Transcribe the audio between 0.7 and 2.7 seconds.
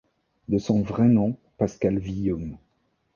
vrai nom Pascal Villaume.